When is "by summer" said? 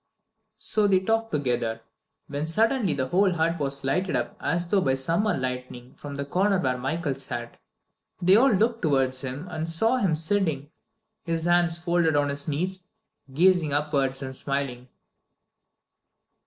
4.81-5.37